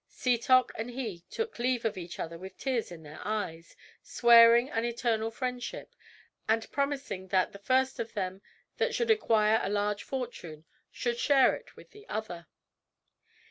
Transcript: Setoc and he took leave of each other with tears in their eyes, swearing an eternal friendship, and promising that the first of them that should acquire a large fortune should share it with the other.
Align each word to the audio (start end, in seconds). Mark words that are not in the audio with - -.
Setoc 0.09 0.71
and 0.75 0.89
he 0.89 1.19
took 1.29 1.59
leave 1.59 1.85
of 1.85 1.95
each 1.95 2.17
other 2.19 2.35
with 2.35 2.57
tears 2.57 2.91
in 2.91 3.03
their 3.03 3.19
eyes, 3.23 3.75
swearing 4.01 4.67
an 4.71 4.83
eternal 4.83 5.29
friendship, 5.29 5.93
and 6.49 6.71
promising 6.71 7.27
that 7.27 7.51
the 7.51 7.59
first 7.59 7.99
of 7.99 8.13
them 8.15 8.41
that 8.77 8.95
should 8.95 9.11
acquire 9.11 9.61
a 9.61 9.69
large 9.69 10.01
fortune 10.01 10.65
should 10.89 11.19
share 11.19 11.55
it 11.55 11.75
with 11.75 11.91
the 11.91 12.09
other. 12.09 12.47